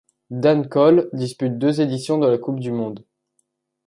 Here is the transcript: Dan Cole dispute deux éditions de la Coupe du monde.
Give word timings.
Dan 0.31 0.67
Cole 0.67 1.11
dispute 1.13 1.59
deux 1.59 1.79
éditions 1.79 2.17
de 2.17 2.25
la 2.25 2.39
Coupe 2.39 2.59
du 2.59 2.71
monde. 2.71 3.05